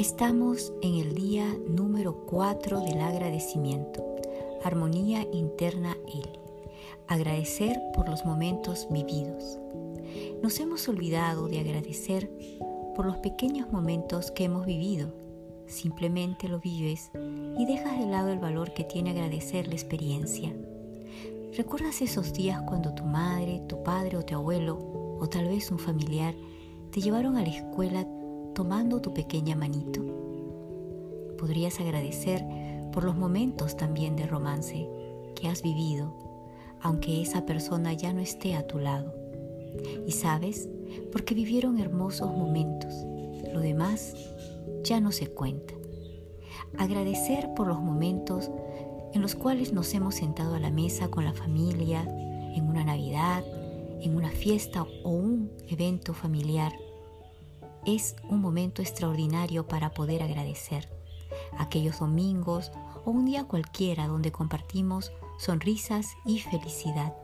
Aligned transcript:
Estamos 0.00 0.72
en 0.80 0.94
el 0.94 1.14
día 1.14 1.44
número 1.68 2.24
4 2.24 2.80
del 2.80 3.02
agradecimiento, 3.02 4.02
armonía 4.64 5.26
interna 5.30 5.94
L. 6.06 6.40
Agradecer 7.06 7.78
por 7.94 8.08
los 8.08 8.24
momentos 8.24 8.88
vividos. 8.90 9.58
Nos 10.42 10.58
hemos 10.58 10.88
olvidado 10.88 11.48
de 11.48 11.60
agradecer 11.60 12.32
por 12.96 13.04
los 13.04 13.18
pequeños 13.18 13.70
momentos 13.70 14.30
que 14.30 14.44
hemos 14.44 14.64
vivido. 14.64 15.12
Simplemente 15.66 16.48
lo 16.48 16.60
vives 16.60 17.10
y 17.58 17.66
dejas 17.66 17.98
de 17.98 18.06
lado 18.06 18.32
el 18.32 18.38
valor 18.38 18.72
que 18.72 18.84
tiene 18.84 19.10
agradecer 19.10 19.68
la 19.68 19.74
experiencia. 19.74 20.56
¿Recuerdas 21.52 22.00
esos 22.00 22.32
días 22.32 22.62
cuando 22.62 22.94
tu 22.94 23.04
madre, 23.04 23.60
tu 23.68 23.82
padre 23.82 24.16
o 24.16 24.24
tu 24.24 24.34
abuelo, 24.34 24.78
o 25.20 25.28
tal 25.28 25.48
vez 25.48 25.70
un 25.70 25.78
familiar, 25.78 26.34
te 26.90 27.02
llevaron 27.02 27.36
a 27.36 27.42
la 27.42 27.50
escuela 27.50 28.06
tomando 28.54 29.00
tu 29.00 29.12
pequeña 29.14 29.56
manito. 29.56 30.02
Podrías 31.38 31.80
agradecer 31.80 32.44
por 32.92 33.04
los 33.04 33.16
momentos 33.16 33.76
también 33.76 34.16
de 34.16 34.26
romance 34.26 34.88
que 35.34 35.48
has 35.48 35.62
vivido, 35.62 36.14
aunque 36.82 37.22
esa 37.22 37.46
persona 37.46 37.92
ya 37.92 38.12
no 38.12 38.20
esté 38.20 38.54
a 38.54 38.66
tu 38.66 38.78
lado. 38.78 39.14
Y 40.06 40.12
sabes, 40.12 40.68
porque 41.12 41.34
vivieron 41.34 41.78
hermosos 41.78 42.30
momentos, 42.30 42.92
lo 43.52 43.60
demás 43.60 44.14
ya 44.82 45.00
no 45.00 45.12
se 45.12 45.28
cuenta. 45.28 45.74
Agradecer 46.78 47.52
por 47.54 47.66
los 47.66 47.80
momentos 47.80 48.50
en 49.12 49.22
los 49.22 49.34
cuales 49.34 49.72
nos 49.72 49.92
hemos 49.94 50.16
sentado 50.16 50.54
a 50.54 50.60
la 50.60 50.70
mesa 50.70 51.08
con 51.08 51.24
la 51.24 51.32
familia, 51.32 52.02
en 52.54 52.68
una 52.68 52.84
Navidad, 52.84 53.44
en 54.00 54.16
una 54.16 54.30
fiesta 54.30 54.86
o 55.04 55.10
un 55.10 55.50
evento 55.68 56.14
familiar 56.14 56.72
es 57.86 58.16
un 58.28 58.40
momento 58.40 58.82
extraordinario 58.82 59.66
para 59.66 59.90
poder 59.90 60.22
agradecer. 60.22 60.88
Aquellos 61.58 62.00
domingos 62.00 62.72
o 63.04 63.10
un 63.10 63.24
día 63.24 63.44
cualquiera 63.44 64.06
donde 64.06 64.32
compartimos 64.32 65.12
sonrisas 65.38 66.06
y 66.24 66.40
felicidad. 66.40 67.14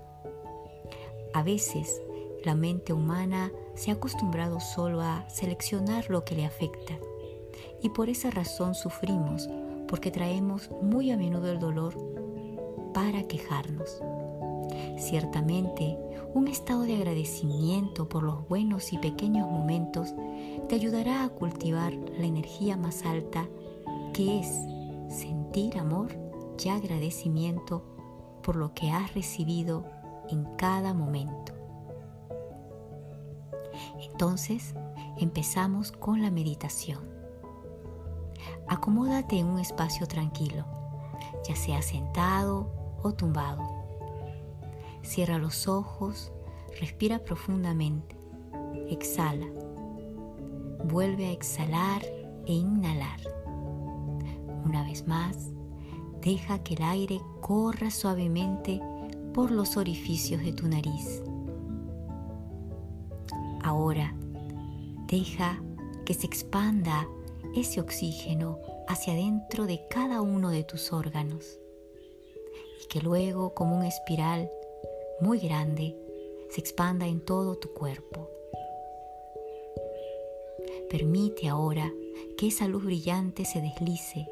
A 1.35 1.43
veces 1.43 2.01
la 2.45 2.55
mente 2.55 2.93
humana 2.93 3.53
se 3.75 3.91
ha 3.91 3.95
acostumbrado 3.95 4.61
solo 4.61 5.01
a 5.01 5.29
seleccionar 5.29 6.09
lo 6.09 6.25
que 6.25 6.35
le 6.35 6.47
afecta 6.47 6.95
y 7.83 7.91
por 7.91 8.09
esa 8.09 8.31
razón 8.31 8.75
sufrimos 8.75 9.49
porque 9.89 10.11
traemos 10.11 10.71
muy 10.83 11.11
a 11.11 11.17
menudo 11.17 11.51
el 11.51 11.59
dolor 11.59 11.95
para 12.93 13.23
quejarnos. 13.25 14.01
Ciertamente, 14.99 15.97
un 16.35 16.49
estado 16.49 16.83
de 16.83 16.97
agradecimiento 16.97 18.09
por 18.09 18.23
los 18.23 18.49
buenos 18.49 18.93
y 18.93 18.99
pequeños 18.99 19.51
momentos 19.51 20.15
te 20.69 20.75
ayudará 20.75 21.25
a 21.25 21.29
cultivar 21.29 21.93
la 21.95 22.27
energía 22.27 22.77
más 22.77 23.05
alta 23.05 23.49
que 24.13 24.41
es 24.41 24.49
sentir 25.09 25.79
amor 25.79 26.27
y 26.67 26.69
agradecimiento 26.69 27.85
por 28.43 28.57
lo 28.57 28.75
que 28.75 28.91
has 28.91 29.15
recibido 29.15 29.85
en 30.31 30.45
cada 30.57 30.95
momento. 30.95 31.53
Entonces, 34.01 34.75
empezamos 35.17 35.93
con 35.93 36.23
la 36.23 36.31
meditación. 36.31 37.09
Acomódate 38.67 39.39
en 39.39 39.47
un 39.47 39.61
espacio 39.61 40.09
tranquilo, 40.09 40.65
ya 41.47 41.55
sea 41.55 41.83
sentado 41.83 42.99
o 43.03 43.13
tumbado. 43.13 43.76
Cierra 45.07 45.39
los 45.39 45.69
ojos, 45.69 46.33
respira 46.81 47.21
profundamente, 47.21 48.17
exhala 48.91 49.47
Vuelve 50.85 51.27
a 51.27 51.33
exhalar 51.33 52.05
e 52.47 52.53
inhalar. 52.53 53.21
Una 54.65 54.85
vez 54.85 55.07
más, 55.07 55.53
deja 56.21 56.59
que 56.65 56.75
el 56.75 56.83
aire 56.83 57.21
corra 57.41 57.91
suavemente 57.91 58.81
por 59.33 59.53
los 59.53 59.77
orificios 59.77 60.43
de 60.43 60.53
tu 60.53 60.69
nariz. 60.69 61.23
Ahora, 63.63 64.15
deja 65.07 65.63
que 66.05 66.15
se 66.15 66.27
expanda 66.27 67.09
ese 67.55 67.81
oxígeno 67.81 68.59
hacia 68.89 69.13
adentro 69.13 69.67
de 69.67 69.87
cada 69.89 70.21
uno 70.21 70.51
de 70.51 70.65
tus 70.65 70.93
órganos 70.93 71.59
y 72.85 72.89
que 72.89 73.01
luego, 73.01 73.55
como 73.55 73.77
una 73.77 73.89
espiral 73.89 74.51
muy 75.21 75.39
grande, 75.39 75.97
se 76.51 76.61
expanda 76.61 77.07
en 77.07 77.21
todo 77.21 77.57
tu 77.57 77.73
cuerpo. 77.73 78.31
Permite 80.91 81.49
ahora 81.49 81.93
que 82.37 82.49
esa 82.49 82.69
luz 82.69 82.85
brillante 82.85 83.45
se 83.45 83.61
deslice 83.61 84.29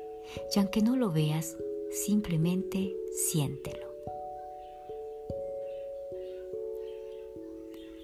y 0.54 0.58
aunque 0.58 0.82
no 0.82 0.96
lo 0.96 1.10
veas, 1.10 1.56
simplemente 1.90 2.94
siéntelo. 3.12 3.94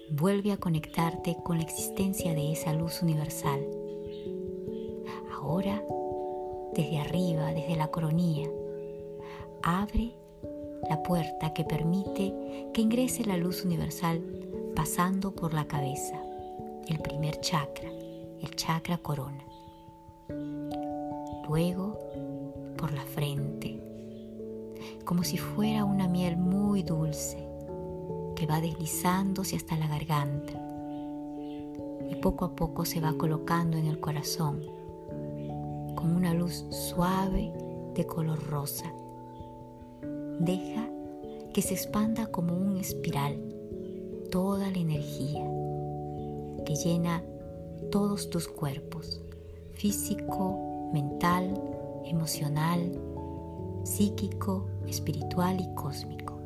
Vuelve 0.09 0.51
a 0.51 0.57
conectarte 0.57 1.37
con 1.43 1.57
la 1.57 1.63
existencia 1.63 2.33
de 2.33 2.51
esa 2.51 2.73
luz 2.73 3.01
universal. 3.01 3.65
Ahora, 5.31 5.83
desde 6.73 6.99
arriba, 6.99 7.53
desde 7.53 7.75
la 7.75 7.89
coronilla, 7.89 8.49
abre 9.63 10.15
la 10.89 11.01
puerta 11.03 11.53
que 11.53 11.63
permite 11.63 12.33
que 12.73 12.81
ingrese 12.81 13.25
la 13.25 13.37
luz 13.37 13.63
universal 13.65 14.21
pasando 14.75 15.31
por 15.31 15.53
la 15.53 15.65
cabeza, 15.65 16.21
el 16.87 16.99
primer 16.99 17.39
chakra 17.41 17.89
el 18.41 18.55
chakra 18.55 18.97
corona. 18.97 19.43
Luego 21.47 21.99
por 22.77 22.91
la 22.91 23.01
frente, 23.01 23.79
como 25.05 25.23
si 25.23 25.37
fuera 25.37 25.85
una 25.85 26.07
miel 26.07 26.37
muy 26.37 26.81
dulce 26.81 27.47
que 28.35 28.47
va 28.47 28.59
deslizándose 28.59 29.55
hasta 29.55 29.77
la 29.77 29.87
garganta 29.87 30.53
y 32.09 32.15
poco 32.15 32.45
a 32.45 32.55
poco 32.55 32.85
se 32.85 32.99
va 32.99 33.13
colocando 33.13 33.77
en 33.77 33.85
el 33.85 33.99
corazón 33.99 34.61
con 35.95 36.15
una 36.15 36.33
luz 36.33 36.65
suave 36.69 37.53
de 37.93 38.05
color 38.07 38.41
rosa. 38.47 38.91
Deja 40.41 40.89
que 41.53 41.61
se 41.61 41.75
expanda 41.75 42.25
como 42.25 42.55
un 42.55 42.77
espiral 42.77 43.37
toda 44.31 44.71
la 44.71 44.77
energía 44.79 45.45
que 46.65 46.73
llena 46.73 47.23
todos 47.91 48.31
tus 48.31 48.47
cuerpos, 48.47 49.21
físico, 49.75 50.89
mental, 50.93 51.53
emocional, 52.05 52.91
psíquico, 53.83 54.67
espiritual 54.87 55.61
y 55.61 55.75
cósmico. 55.75 56.39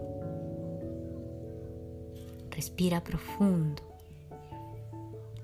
Respira 2.52 3.02
profundo. 3.02 3.82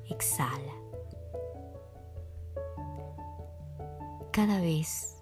Exhala. 0.09 0.73
Cada 4.33 4.59
vez 4.59 5.20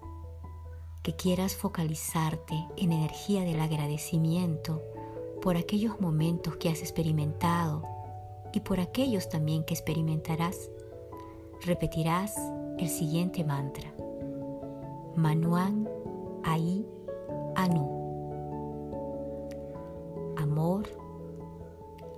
que 1.02 1.14
quieras 1.16 1.54
focalizarte 1.56 2.54
en 2.76 2.92
energía 2.92 3.42
del 3.42 3.60
agradecimiento 3.60 4.82
por 5.40 5.56
aquellos 5.56 6.00
momentos 6.00 6.56
que 6.56 6.68
has 6.68 6.80
experimentado 6.80 7.82
y 8.52 8.60
por 8.60 8.80
aquellos 8.80 9.28
también 9.28 9.64
que 9.64 9.74
experimentarás, 9.74 10.70
repetirás 11.64 12.34
el 12.78 12.88
siguiente 12.88 13.44
mantra. 13.44 13.92
Manuan 15.16 15.88
Ai 16.42 16.86
Anu. 17.54 18.00
Amor, 20.36 20.88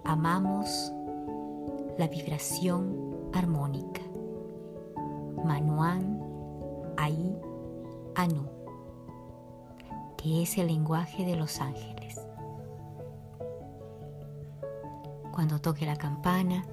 amamos 0.04 0.92
la 1.98 2.08
vibración 2.08 3.30
armónica. 3.32 4.02
Manuan 5.44 6.20
Ai 6.96 7.36
Anu, 8.14 8.51
que 10.22 10.42
es 10.42 10.56
el 10.56 10.68
lenguaje 10.68 11.24
de 11.24 11.36
los 11.36 11.60
ángeles. 11.60 12.20
Cuando 15.32 15.60
toque 15.60 15.84
la 15.86 15.96
campana, 15.96 16.64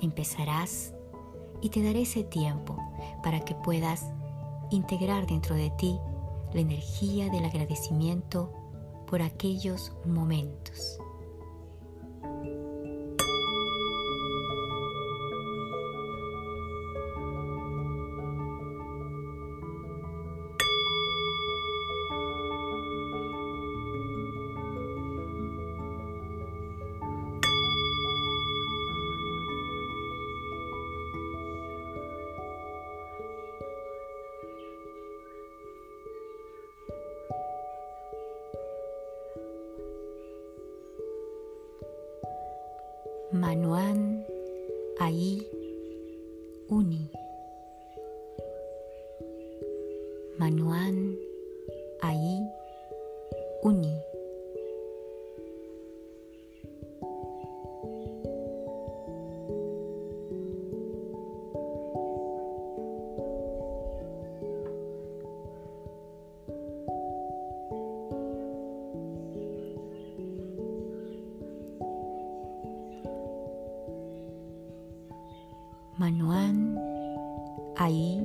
empezarás 0.00 0.94
y 1.60 1.68
te 1.68 1.82
daré 1.82 2.02
ese 2.02 2.24
tiempo 2.24 2.76
para 3.22 3.40
que 3.40 3.54
puedas 3.54 4.10
integrar 4.70 5.26
dentro 5.26 5.54
de 5.54 5.70
ti 5.70 5.98
la 6.52 6.60
energía 6.60 7.30
del 7.30 7.44
agradecimiento 7.44 8.52
por 9.06 9.22
aquellos 9.22 9.92
momentos. 10.04 11.01
Manuán 43.32 44.26
Ahí 45.00 45.48
Uni. 46.68 47.10
Manuán 50.36 51.16
Ahí 52.02 52.44
Uni. 53.62 53.91
Manuán 76.02 76.74
Ahí 77.76 78.18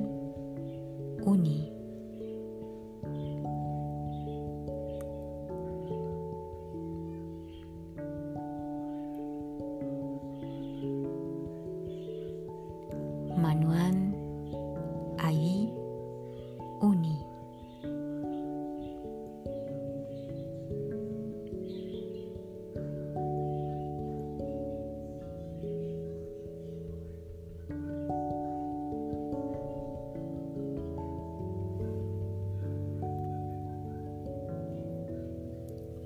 Uni. 1.22 1.77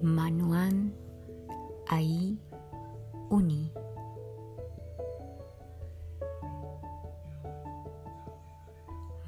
Manuán 0.03 0.93
Ahí 1.87 2.37
Uni. 3.31 3.73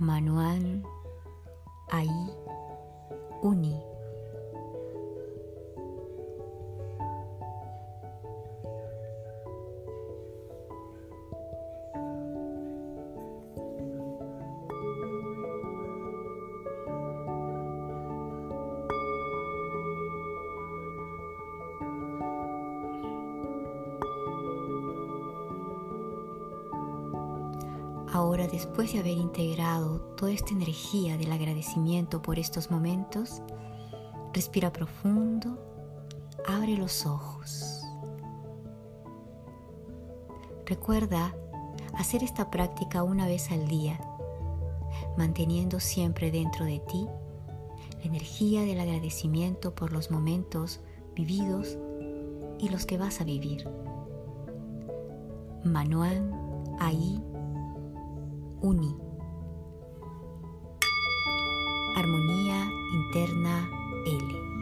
Manuán 0.01 0.83
Ahí 1.93 2.11
Uni. 3.41 3.94
Ahora, 28.15 28.47
después 28.47 28.93
de 28.93 29.01
haber 29.01 29.19
integrado 29.19 29.99
toda 30.17 30.31
esta 30.31 30.51
energía 30.51 31.17
del 31.17 31.33
agradecimiento 31.33 32.23
por 32.23 32.39
estos 32.39 32.71
momentos, 32.71 33.43
respira 34.33 34.73
profundo, 34.73 35.59
abre 36.47 36.77
los 36.77 37.07
ojos. 37.07 37.83
Recuerda 40.65 41.35
hacer 41.99 42.23
esta 42.23 42.53
práctica 42.53 43.03
una 43.03 43.27
vez 43.27 43.51
al 43.51 43.67
día, 43.67 43.99
manteniendo 45.19 45.81
siempre 45.81 46.31
dentro 46.31 46.65
de 46.67 46.79
ti 46.79 47.09
la 47.99 48.05
energía 48.05 48.61
del 48.63 48.79
agradecimiento 48.79 49.75
por 49.75 49.93
los 49.93 50.13
momentos 50.13 50.79
vividos 51.17 51.77
y 52.61 52.69
los 52.69 52.87
que 52.87 52.97
vas 52.97 53.21
a 53.21 53.25
vivir. 53.25 53.69
Manuán 55.65 56.31
ahí 56.79 57.21
Uni. 58.65 58.97
Armonía 61.97 62.67
interna 62.95 63.69
L. 64.07 64.54